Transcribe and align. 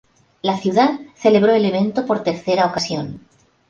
La 0.41 0.57
ciudad 0.57 0.99
celebró 1.13 1.51
el 1.53 1.63
evento 1.63 2.07
por 2.07 2.23
tercera 2.23 2.65
ocasión. 2.65 3.21